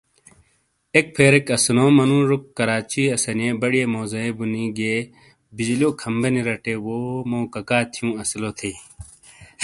[0.95, 4.97] ایک پھیریک اسونو منُوجوک کراچی اسانیئے بڈیئیے موزائیے بُونی گیئے
[5.55, 6.97] بجلیو کھمبہ نی رٹے وو
[7.29, 8.71] مو ککا تھیوں اسیلو تھی۔